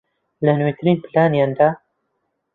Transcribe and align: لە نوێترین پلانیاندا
لە 0.45 0.51
نوێترین 0.59 0.97
پلانیاندا 1.03 1.69